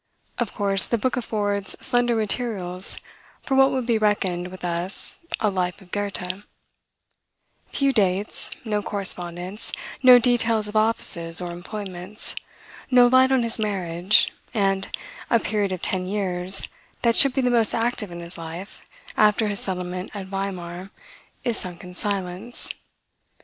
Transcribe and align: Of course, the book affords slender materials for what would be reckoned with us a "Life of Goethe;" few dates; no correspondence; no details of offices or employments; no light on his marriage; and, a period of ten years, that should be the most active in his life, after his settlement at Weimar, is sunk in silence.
Of 0.39 0.55
course, 0.55 0.87
the 0.87 0.97
book 0.97 1.15
affords 1.15 1.75
slender 1.79 2.15
materials 2.15 2.97
for 3.43 3.53
what 3.53 3.69
would 3.69 3.85
be 3.85 3.99
reckoned 3.99 4.47
with 4.47 4.65
us 4.65 5.23
a 5.39 5.51
"Life 5.51 5.79
of 5.79 5.91
Goethe;" 5.91 6.41
few 7.67 7.93
dates; 7.93 8.49
no 8.65 8.81
correspondence; 8.81 9.71
no 10.01 10.17
details 10.17 10.67
of 10.67 10.75
offices 10.75 11.39
or 11.39 11.51
employments; 11.51 12.33
no 12.89 13.05
light 13.05 13.31
on 13.31 13.43
his 13.43 13.59
marriage; 13.59 14.33
and, 14.55 14.89
a 15.29 15.37
period 15.39 15.71
of 15.71 15.83
ten 15.83 16.07
years, 16.07 16.67
that 17.03 17.15
should 17.15 17.35
be 17.35 17.41
the 17.41 17.51
most 17.51 17.75
active 17.75 18.09
in 18.09 18.21
his 18.21 18.39
life, 18.39 18.89
after 19.15 19.49
his 19.49 19.59
settlement 19.59 20.09
at 20.15 20.25
Weimar, 20.25 20.89
is 21.43 21.57
sunk 21.59 21.83
in 21.83 21.93
silence. 21.93 22.69